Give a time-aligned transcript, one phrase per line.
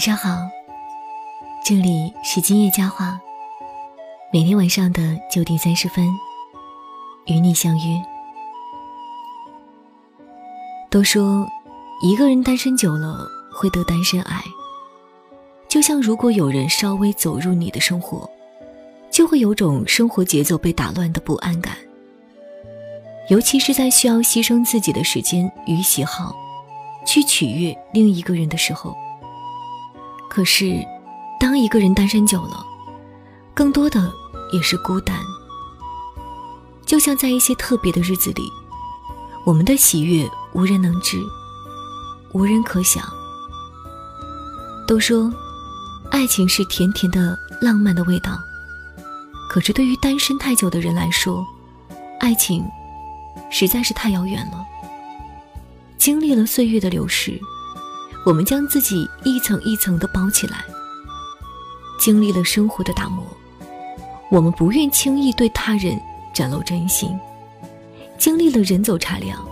[0.00, 0.48] 晚上好，
[1.62, 3.20] 这里是今夜佳话，
[4.32, 6.08] 每天晚上的九点三十分
[7.26, 8.02] 与你相约。
[10.88, 11.46] 都说
[12.02, 14.42] 一个人单身久了会得单身癌，
[15.68, 18.26] 就像如果有人稍微走入你的生活，
[19.10, 21.76] 就会有种生活节奏被打乱的不安感，
[23.28, 26.34] 尤其是在需要牺牲自己的时间与喜好，
[27.04, 28.96] 去取悦另一个人的时候。
[30.30, 30.80] 可是，
[31.40, 32.64] 当一个人单身久了，
[33.52, 34.10] 更多的
[34.52, 35.18] 也是孤单。
[36.86, 38.42] 就像在一些特别的日子里，
[39.44, 41.20] 我们的喜悦无人能知，
[42.32, 43.02] 无人可想。
[44.86, 45.32] 都说，
[46.12, 48.38] 爱情是甜甜的浪漫的味道，
[49.50, 51.44] 可是对于单身太久的人来说，
[52.20, 52.64] 爱情
[53.50, 54.64] 实在是太遥远了。
[55.98, 57.36] 经历了岁月的流逝。
[58.26, 60.62] 我们将自己一层一层的包起来，
[61.98, 63.24] 经历了生活的打磨，
[64.30, 65.98] 我们不愿轻易对他人
[66.34, 67.18] 展露真心；
[68.18, 69.42] 经历了人走茶凉，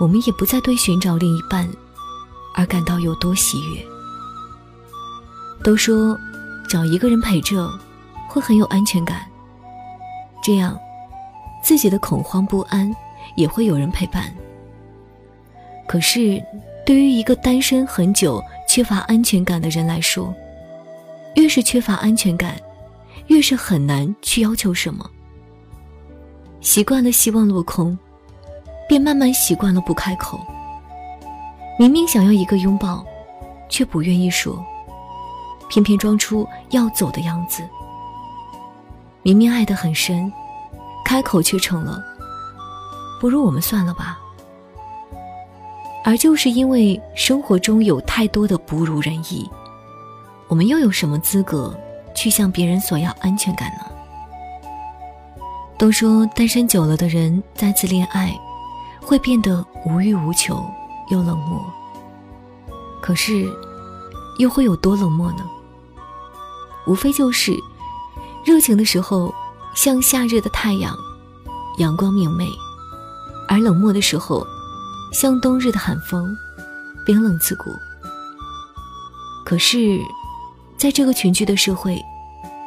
[0.00, 1.68] 我们也不再对寻找另一半
[2.54, 3.86] 而感到有多喜悦。
[5.62, 6.18] 都说
[6.68, 7.70] 找一个人陪着
[8.26, 9.26] 会很有安全感，
[10.42, 10.78] 这样
[11.62, 12.90] 自己的恐慌不安
[13.36, 14.34] 也会有人陪伴。
[15.86, 16.42] 可是。
[16.86, 20.32] 对于一个单身很久、缺乏安全感的人来说，
[21.34, 22.56] 越是缺乏安全感，
[23.26, 25.04] 越是很难去要求什么。
[26.60, 27.98] 习惯了希望落空，
[28.88, 30.38] 便慢慢习惯了不开口。
[31.76, 33.04] 明明想要一个拥抱，
[33.68, 34.64] 却不愿意说，
[35.68, 37.68] 偏偏装出要走的样子。
[39.22, 40.32] 明明爱得很深，
[41.04, 42.00] 开口却成了
[43.20, 44.20] “不如我们算了吧”。
[46.06, 49.44] 而就是因为生活中有太多的不如人意，
[50.46, 51.76] 我们又有什么资格
[52.14, 55.40] 去向别人索要安全感呢？
[55.76, 58.32] 都说单身久了的人再次恋爱，
[59.02, 60.64] 会变得无欲无求
[61.10, 61.60] 又冷漠。
[63.02, 63.44] 可是，
[64.38, 65.44] 又会有多冷漠呢？
[66.86, 67.52] 无非就是
[68.44, 69.34] 热情的时候
[69.74, 70.96] 像夏日的太阳，
[71.78, 72.46] 阳光明媚；
[73.48, 74.46] 而冷漠的时候。
[75.18, 76.36] 像冬日的寒风，
[77.06, 77.74] 冰冷刺骨。
[79.46, 79.98] 可是，
[80.76, 81.98] 在这个群居的社会，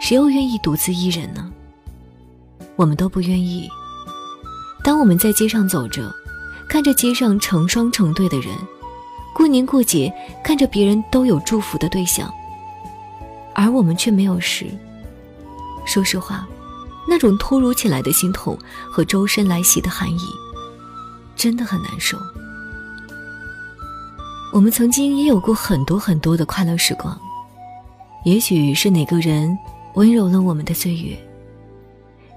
[0.00, 1.52] 谁又愿意独自一人呢？
[2.76, 3.68] 我们都不愿意。
[4.82, 6.10] 当我们在街上走着，
[6.66, 8.56] 看着街上成双成对的人，
[9.34, 10.10] 过年过节
[10.42, 12.32] 看着别人都有祝福的对象，
[13.54, 14.64] 而我们却没有时，
[15.84, 16.48] 说实话，
[17.06, 18.58] 那种突如其来的心痛
[18.90, 20.26] 和周身来袭的寒意。
[21.40, 22.18] 真的很难受。
[24.52, 27.18] 我们曾经也有过很多很多的快乐时光，
[28.26, 29.58] 也许是哪个人
[29.94, 31.18] 温柔了我们的岁月，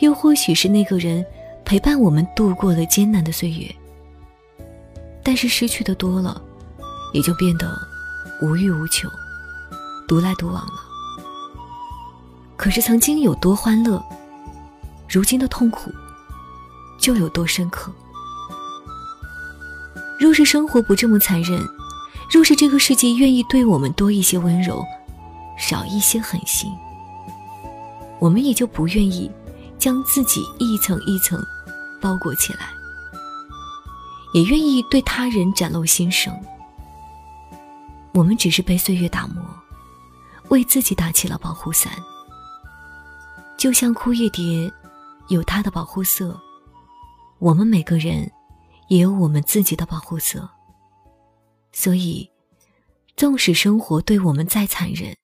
[0.00, 1.24] 又或许是那个人
[1.64, 3.74] 陪伴我们度过了艰难的岁月。
[5.22, 6.38] 但是失去的多了，
[7.14, 7.74] 也就变得
[8.42, 9.08] 无欲无求，
[10.06, 10.74] 独来独往了。
[12.54, 14.04] 可是曾经有多欢乐，
[15.08, 15.90] 如今的痛苦
[16.98, 17.90] 就有多深刻。
[20.20, 21.66] 若是生活不这么残忍，
[22.30, 24.84] 若是这个世界愿意对我们多一些温柔，
[25.56, 26.70] 少一些狠心，
[28.18, 29.30] 我们也就不愿意
[29.78, 31.42] 将自己一层一层
[32.02, 32.68] 包裹起来，
[34.34, 36.30] 也愿意对他人展露心声。
[38.12, 39.42] 我们只是被岁月打磨，
[40.50, 41.90] 为自己打起了保护伞。
[43.56, 44.70] 就像枯叶蝶，
[45.28, 46.38] 有它的保护色，
[47.38, 48.30] 我们每个人。
[48.90, 50.50] 也有我们自己的保护色，
[51.70, 52.28] 所以，
[53.16, 55.14] 纵使生活对我们再残忍，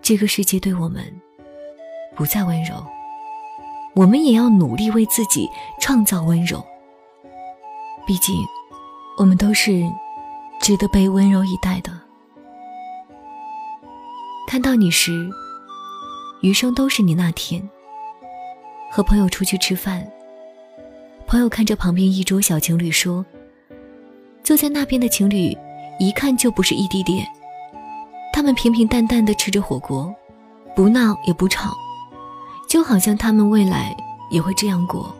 [0.00, 1.12] 这个世界对我们
[2.14, 2.86] 不再温柔，
[3.96, 5.48] 我们也要努力为自己
[5.80, 6.64] 创造温柔。
[8.06, 8.36] 毕竟，
[9.18, 9.82] 我们都是
[10.60, 11.90] 值得被温柔以待的。
[14.46, 15.28] 看到你时，
[16.42, 17.68] 余生都是你那天。
[18.88, 20.08] 和朋友出去吃饭。
[21.28, 23.22] 朋友看着旁边一桌小情侣说
[24.42, 25.54] ：“坐在那边的情侣，
[26.00, 27.22] 一看就不是异地恋。
[28.32, 30.10] 他们平平淡淡的吃着火锅，
[30.74, 31.76] 不闹也不吵，
[32.66, 33.94] 就好像他们未来
[34.30, 35.14] 也会这样过。”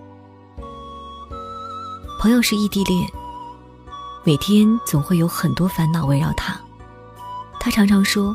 [2.18, 3.06] 朋友是异地恋，
[4.24, 6.58] 每天总会有很多烦恼围绕他。
[7.60, 8.34] 他常常说：“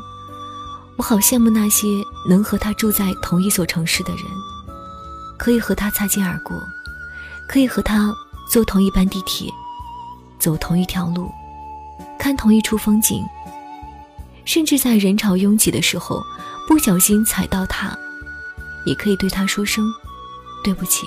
[0.96, 1.88] 我好羡慕那些
[2.30, 4.22] 能和他住在同一所城市的人，
[5.36, 6.56] 可以和他擦肩而过。”
[7.48, 8.12] 可以和他
[8.50, 9.50] 坐同一班地铁，
[10.38, 11.30] 走同一条路，
[12.18, 13.24] 看同一处风景，
[14.44, 16.22] 甚至在人潮拥挤的时候，
[16.68, 17.96] 不小心踩到他，
[18.86, 19.84] 也可以对他说声
[20.62, 21.06] 对不起，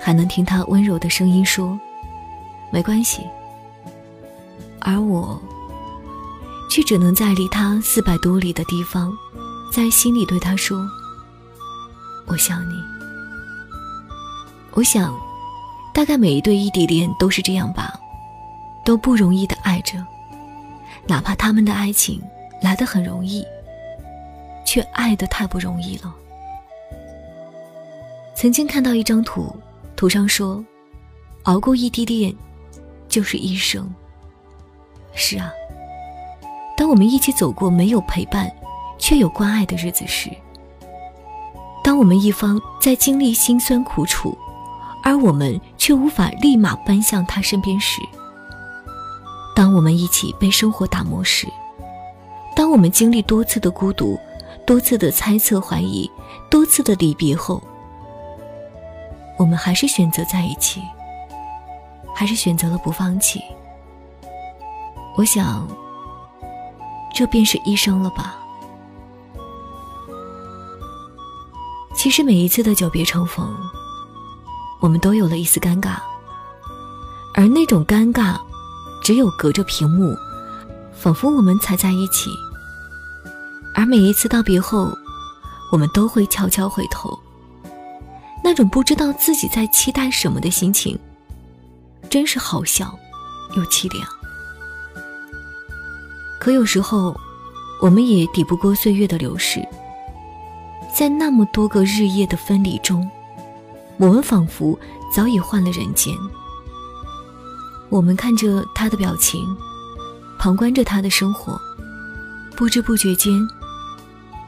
[0.00, 1.78] 还能听他温柔的声音说
[2.72, 3.22] 没关系。
[4.80, 5.40] 而我，
[6.70, 9.12] 却只能在离他四百多里的地方，
[9.72, 10.86] 在心里对他说
[12.26, 12.74] ：“我想你。”
[14.74, 15.14] 我想，
[15.92, 17.98] 大概每一对异地恋都是这样吧，
[18.84, 20.04] 都不容易的爱着，
[21.06, 22.20] 哪怕他们的爱情
[22.60, 23.44] 来得很容易，
[24.64, 26.12] 却爱得太不容易了。
[28.34, 29.54] 曾经看到一张图，
[29.94, 30.62] 图上说，
[31.44, 32.34] 熬过异地恋，
[33.08, 33.88] 就是一生。
[35.14, 35.52] 是啊，
[36.76, 38.50] 当我们一起走过没有陪伴，
[38.98, 40.28] 却有关爱的日子时，
[41.84, 44.36] 当我们一方在经历辛酸苦楚，
[45.04, 48.00] 而我们却无法立马奔向他身边时，
[49.54, 51.46] 当我们一起被生活打磨时，
[52.56, 54.18] 当我们经历多次的孤独、
[54.66, 56.10] 多次的猜测怀疑、
[56.50, 57.62] 多次的离别后，
[59.38, 60.80] 我们还是选择在一起，
[62.14, 63.42] 还是选择了不放弃。
[65.16, 65.68] 我想，
[67.12, 68.36] 这便是一生了吧。
[71.94, 73.54] 其实每一次的久别重逢，
[74.84, 75.96] 我们都有了一丝尴尬，
[77.32, 78.38] 而那种尴尬，
[79.02, 80.14] 只有隔着屏幕，
[80.92, 82.28] 仿佛我们才在一起。
[83.74, 84.92] 而每一次道别后，
[85.72, 87.18] 我们都会悄悄回头，
[88.44, 90.98] 那种不知道自己在期待什么的心情，
[92.10, 92.94] 真是好笑
[93.56, 94.06] 又凄凉。
[96.38, 97.18] 可有时候，
[97.80, 99.66] 我们也抵不过岁月的流逝。
[100.94, 103.10] 在那么多个日夜的分离中，
[103.98, 104.78] 我们仿佛
[105.14, 106.14] 早已换了人间。
[107.88, 109.40] 我们看着他的表情，
[110.38, 111.60] 旁观着他的生活，
[112.56, 113.32] 不知不觉间，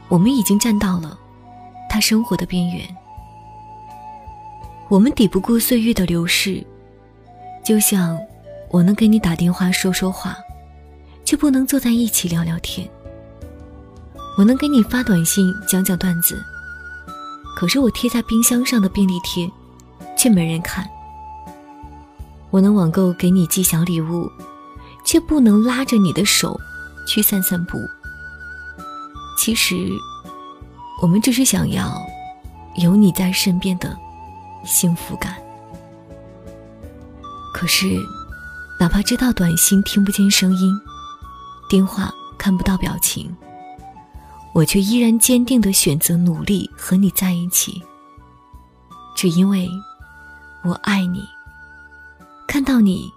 [0.09, 1.17] 我们已经站到了
[1.89, 2.97] 他生活的边缘。
[4.89, 6.65] 我们抵不过岁月的流逝，
[7.63, 8.17] 就像
[8.69, 10.37] 我能给你打电话说说话。
[11.27, 12.89] 却不能坐在一起聊聊天。
[14.37, 16.41] 我能给你发短信讲讲段子，
[17.57, 19.51] 可是我贴在冰箱上的便利贴，
[20.15, 20.87] 却没人看。
[22.51, 24.31] 我能网购给你寄小礼物，
[25.03, 26.55] 却不能拉着你的手
[27.07, 27.79] 去散散步。
[29.39, 29.89] 其实，
[31.01, 31.99] 我们只是想要
[32.75, 33.97] 有你在身边的
[34.63, 35.33] 幸福感。
[37.55, 37.87] 可是，
[38.79, 40.79] 哪怕知道短信听不见声音。
[41.67, 43.35] 电话看不到表情，
[44.57, 47.79] 我却依然坚定的选择努力和你在一起，
[49.15, 49.69] 只因为
[50.63, 51.23] 我爱你。
[52.47, 53.07] 看到你，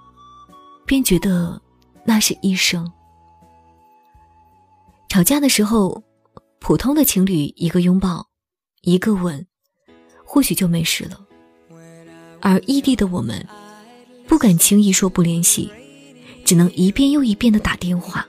[0.84, 1.58] 便觉得
[2.04, 2.92] 那是一生。
[5.08, 6.04] 吵架的时候，
[6.58, 8.26] 普通的情侣一个拥抱，
[8.82, 9.46] 一个吻，
[10.26, 11.18] 或许就没事了。
[12.42, 13.48] 而异地的我们，
[14.28, 15.70] 不敢轻易说不联系，
[16.44, 18.28] 只能一遍又一遍的打电话。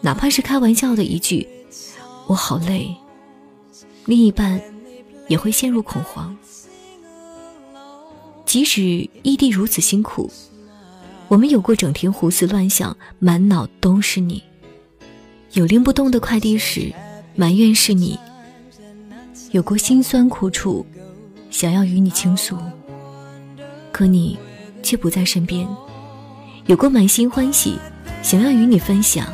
[0.00, 1.46] 哪怕是开玩笑的一句
[2.28, 2.94] “我好累”，
[4.06, 4.60] 另一半
[5.26, 6.36] 也会陷入恐慌。
[8.46, 8.82] 即使
[9.22, 10.30] 异地如此辛苦，
[11.26, 14.42] 我们有过整天胡思乱想、满脑都是你；
[15.52, 16.92] 有拎不动的快递时，
[17.34, 18.18] 埋怨是你；
[19.50, 20.86] 有过心酸苦楚，
[21.50, 22.56] 想要与你倾诉，
[23.92, 24.38] 可你
[24.82, 25.66] 却不在身边；
[26.66, 27.78] 有过满心欢喜，
[28.22, 29.26] 想要与你分享。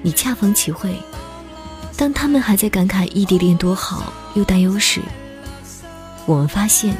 [0.00, 0.94] 你恰逢其会，
[2.02, 5.00] 当他们还在感慨异地恋多好又担忧时，
[6.26, 6.96] 我们发现，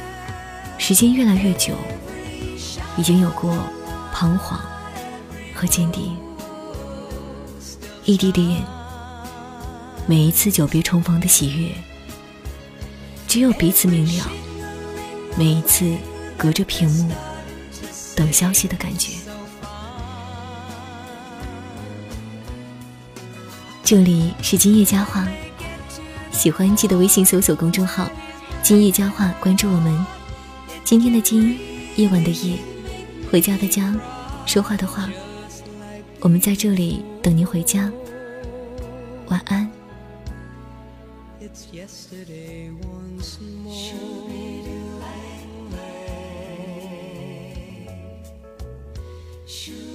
[0.78, 1.74] 时间越来越久，
[2.96, 3.52] 已经有过
[4.12, 4.60] 彷徨
[5.52, 6.16] 和坚定。
[8.04, 8.62] 异地恋，
[10.06, 11.72] 每一次久别重逢的喜悦，
[13.26, 14.24] 只有彼此明了；
[15.36, 15.96] 每一次
[16.36, 17.10] 隔着屏幕
[18.14, 19.14] 等消息的感觉。
[23.92, 25.28] 这里是今夜佳话，
[26.30, 28.10] 喜欢记得微信搜索公众号
[28.64, 30.06] “今夜佳话”，关注我们。
[30.82, 31.58] 今天的今，
[31.96, 32.56] 夜晚的夜，
[33.30, 33.94] 回家的家，
[34.46, 35.10] 说话的话，
[36.20, 37.92] 我们在这里等您回家。
[39.26, 39.70] 晚安。
[49.44, 49.91] makes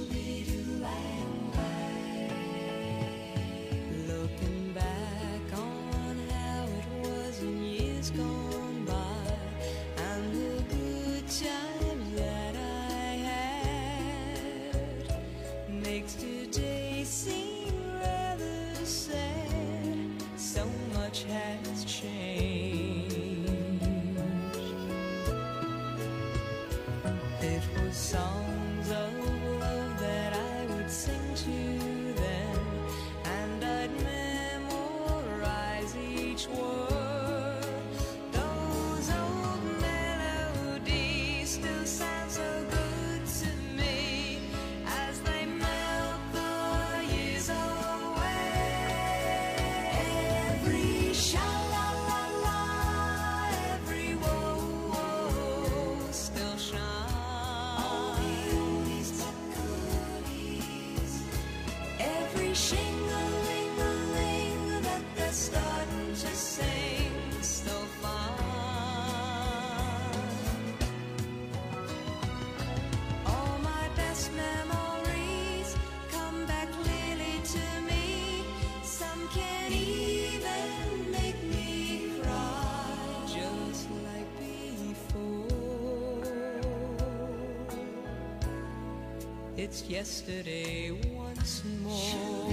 [89.70, 92.48] It's yesterday once more.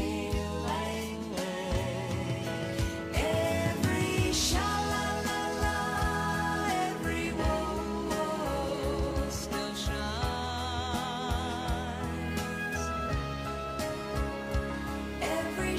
[15.21, 15.77] Every